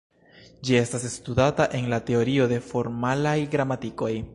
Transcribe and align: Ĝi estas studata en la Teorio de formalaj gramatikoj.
Ĝi 0.69 0.77
estas 0.79 1.05
studata 1.17 1.69
en 1.81 1.87
la 1.95 2.01
Teorio 2.09 2.51
de 2.55 2.61
formalaj 2.73 3.39
gramatikoj. 3.57 4.15